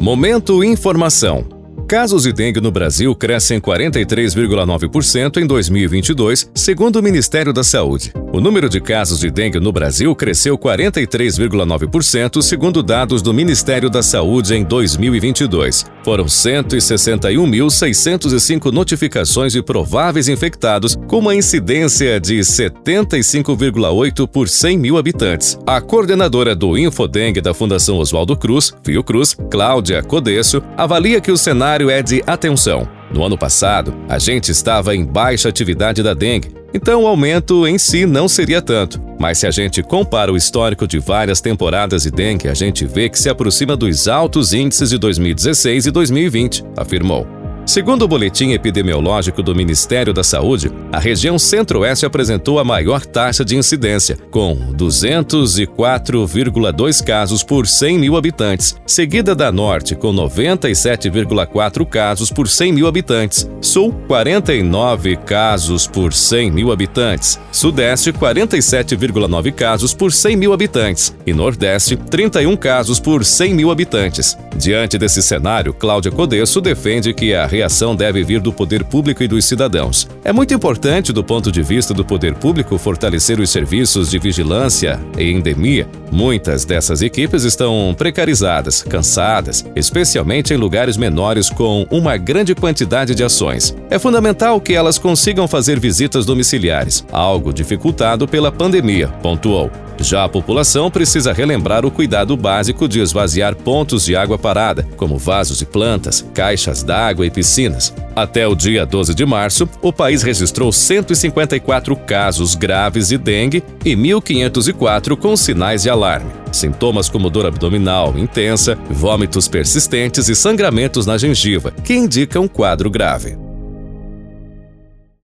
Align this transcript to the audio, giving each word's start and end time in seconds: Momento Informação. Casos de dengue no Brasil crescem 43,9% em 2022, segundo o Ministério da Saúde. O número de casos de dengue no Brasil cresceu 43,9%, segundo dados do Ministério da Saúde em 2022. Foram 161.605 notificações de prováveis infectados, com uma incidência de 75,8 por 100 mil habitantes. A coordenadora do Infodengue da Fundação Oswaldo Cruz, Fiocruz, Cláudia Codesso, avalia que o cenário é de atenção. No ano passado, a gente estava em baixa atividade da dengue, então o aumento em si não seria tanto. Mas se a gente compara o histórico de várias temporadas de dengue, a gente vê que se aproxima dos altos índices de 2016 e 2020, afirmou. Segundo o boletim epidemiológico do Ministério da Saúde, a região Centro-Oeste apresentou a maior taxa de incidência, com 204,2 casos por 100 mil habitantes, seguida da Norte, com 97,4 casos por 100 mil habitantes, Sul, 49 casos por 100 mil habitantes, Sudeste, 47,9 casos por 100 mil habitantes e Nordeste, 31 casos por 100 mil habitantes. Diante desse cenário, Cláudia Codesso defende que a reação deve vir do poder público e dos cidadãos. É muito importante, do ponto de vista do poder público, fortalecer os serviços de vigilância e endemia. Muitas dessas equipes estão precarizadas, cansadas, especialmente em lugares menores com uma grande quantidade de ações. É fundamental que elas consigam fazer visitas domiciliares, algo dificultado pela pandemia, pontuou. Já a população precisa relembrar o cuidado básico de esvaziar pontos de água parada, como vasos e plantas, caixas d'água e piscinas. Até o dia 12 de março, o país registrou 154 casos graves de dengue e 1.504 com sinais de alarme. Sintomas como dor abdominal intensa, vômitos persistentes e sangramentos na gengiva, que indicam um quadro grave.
Momento 0.00 0.64
Informação. 0.64 1.44
Casos 1.86 2.22
de 2.22 2.32
dengue 2.32 2.58
no 2.58 2.70
Brasil 2.70 3.14
crescem 3.14 3.60
43,9% 3.60 5.36
em 5.36 5.46
2022, 5.46 6.50
segundo 6.54 6.96
o 6.96 7.02
Ministério 7.02 7.52
da 7.52 7.62
Saúde. 7.62 8.10
O 8.32 8.40
número 8.40 8.68
de 8.68 8.80
casos 8.80 9.18
de 9.18 9.28
dengue 9.28 9.58
no 9.58 9.72
Brasil 9.72 10.14
cresceu 10.14 10.56
43,9%, 10.56 12.40
segundo 12.40 12.80
dados 12.80 13.22
do 13.22 13.34
Ministério 13.34 13.90
da 13.90 14.04
Saúde 14.04 14.54
em 14.54 14.62
2022. 14.62 15.84
Foram 16.04 16.26
161.605 16.26 18.70
notificações 18.70 19.52
de 19.52 19.60
prováveis 19.60 20.28
infectados, 20.28 20.96
com 21.08 21.18
uma 21.18 21.34
incidência 21.34 22.20
de 22.20 22.38
75,8 22.38 24.28
por 24.28 24.48
100 24.48 24.78
mil 24.78 24.96
habitantes. 24.96 25.58
A 25.66 25.80
coordenadora 25.80 26.54
do 26.54 26.78
Infodengue 26.78 27.40
da 27.40 27.52
Fundação 27.52 27.96
Oswaldo 27.96 28.36
Cruz, 28.36 28.72
Fiocruz, 28.84 29.36
Cláudia 29.50 30.04
Codesso, 30.04 30.62
avalia 30.76 31.20
que 31.20 31.32
o 31.32 31.36
cenário 31.36 31.90
é 31.90 32.00
de 32.00 32.22
atenção. 32.24 32.88
No 33.12 33.24
ano 33.24 33.36
passado, 33.36 33.92
a 34.08 34.20
gente 34.20 34.52
estava 34.52 34.94
em 34.94 35.04
baixa 35.04 35.48
atividade 35.48 36.00
da 36.00 36.14
dengue, 36.14 36.59
então 36.72 37.02
o 37.02 37.06
aumento 37.06 37.66
em 37.66 37.78
si 37.78 38.06
não 38.06 38.28
seria 38.28 38.62
tanto. 38.62 39.00
Mas 39.18 39.38
se 39.38 39.46
a 39.46 39.50
gente 39.50 39.82
compara 39.82 40.32
o 40.32 40.36
histórico 40.36 40.86
de 40.86 40.98
várias 40.98 41.40
temporadas 41.40 42.02
de 42.04 42.10
dengue, 42.10 42.48
a 42.48 42.54
gente 42.54 42.86
vê 42.86 43.08
que 43.08 43.18
se 43.18 43.28
aproxima 43.28 43.76
dos 43.76 44.08
altos 44.08 44.52
índices 44.52 44.90
de 44.90 44.98
2016 44.98 45.86
e 45.86 45.90
2020, 45.90 46.64
afirmou. 46.76 47.39
Segundo 47.70 48.02
o 48.02 48.08
boletim 48.08 48.50
epidemiológico 48.50 49.44
do 49.44 49.54
Ministério 49.54 50.12
da 50.12 50.24
Saúde, 50.24 50.72
a 50.90 50.98
região 50.98 51.38
Centro-Oeste 51.38 52.04
apresentou 52.04 52.58
a 52.58 52.64
maior 52.64 53.06
taxa 53.06 53.44
de 53.44 53.56
incidência, 53.56 54.16
com 54.28 54.56
204,2 54.74 57.04
casos 57.04 57.44
por 57.44 57.68
100 57.68 57.96
mil 57.96 58.16
habitantes, 58.16 58.74
seguida 58.84 59.36
da 59.36 59.52
Norte, 59.52 59.94
com 59.94 60.12
97,4 60.12 61.86
casos 61.86 62.32
por 62.32 62.48
100 62.48 62.72
mil 62.72 62.88
habitantes, 62.88 63.48
Sul, 63.60 63.92
49 64.08 65.14
casos 65.18 65.86
por 65.86 66.12
100 66.12 66.50
mil 66.50 66.72
habitantes, 66.72 67.38
Sudeste, 67.52 68.12
47,9 68.12 69.52
casos 69.52 69.94
por 69.94 70.12
100 70.12 70.36
mil 70.36 70.52
habitantes 70.52 71.14
e 71.24 71.32
Nordeste, 71.32 71.94
31 71.94 72.56
casos 72.56 72.98
por 72.98 73.24
100 73.24 73.54
mil 73.54 73.70
habitantes. 73.70 74.36
Diante 74.56 74.98
desse 74.98 75.22
cenário, 75.22 75.72
Cláudia 75.72 76.10
Codesso 76.10 76.60
defende 76.60 77.14
que 77.14 77.32
a 77.32 77.46
reação 77.60 77.94
deve 77.94 78.24
vir 78.24 78.40
do 78.40 78.52
poder 78.52 78.84
público 78.84 79.22
e 79.22 79.28
dos 79.28 79.44
cidadãos. 79.44 80.08
É 80.24 80.32
muito 80.32 80.54
importante, 80.54 81.12
do 81.12 81.22
ponto 81.22 81.52
de 81.52 81.62
vista 81.62 81.92
do 81.92 82.04
poder 82.04 82.34
público, 82.34 82.78
fortalecer 82.78 83.38
os 83.38 83.50
serviços 83.50 84.10
de 84.10 84.18
vigilância 84.18 84.98
e 85.18 85.30
endemia. 85.30 85.86
Muitas 86.10 86.64
dessas 86.64 87.02
equipes 87.02 87.44
estão 87.44 87.94
precarizadas, 87.96 88.82
cansadas, 88.82 89.64
especialmente 89.76 90.54
em 90.54 90.56
lugares 90.56 90.96
menores 90.96 91.50
com 91.50 91.86
uma 91.90 92.16
grande 92.16 92.54
quantidade 92.54 93.14
de 93.14 93.22
ações. 93.22 93.76
É 93.90 93.98
fundamental 93.98 94.60
que 94.60 94.72
elas 94.72 94.98
consigam 94.98 95.46
fazer 95.46 95.78
visitas 95.78 96.24
domiciliares, 96.24 97.04
algo 97.12 97.52
dificultado 97.52 98.26
pela 98.26 98.50
pandemia, 98.50 99.08
pontuou. 99.22 99.70
Já 100.00 100.24
a 100.24 100.28
população 100.28 100.90
precisa 100.90 101.32
relembrar 101.32 101.84
o 101.84 101.90
cuidado 101.90 102.36
básico 102.36 102.88
de 102.88 103.00
esvaziar 103.00 103.54
pontos 103.54 104.04
de 104.04 104.16
água 104.16 104.38
parada, 104.38 104.88
como 104.96 105.18
vasos 105.18 105.60
e 105.60 105.66
plantas, 105.66 106.26
caixas 106.32 106.82
d'água 106.82 107.26
e 107.26 107.30
piscinas. 107.30 107.94
Até 108.16 108.48
o 108.48 108.54
dia 108.54 108.86
12 108.86 109.14
de 109.14 109.26
março, 109.26 109.68
o 109.82 109.92
país 109.92 110.22
registrou 110.22 110.72
154 110.72 111.94
casos 111.96 112.54
graves 112.54 113.08
de 113.08 113.18
dengue 113.18 113.62
e 113.84 113.94
1.504 113.94 115.16
com 115.16 115.36
sinais 115.36 115.82
de 115.82 115.90
alarme. 115.90 116.30
Sintomas 116.50 117.08
como 117.08 117.30
dor 117.30 117.46
abdominal 117.46 118.14
intensa, 118.16 118.76
vômitos 118.88 119.48
persistentes 119.48 120.28
e 120.28 120.34
sangramentos 120.34 121.06
na 121.06 121.18
gengiva, 121.18 121.72
que 121.84 121.94
indicam 121.94 122.44
um 122.44 122.48
quadro 122.48 122.90
grave. 122.90 123.39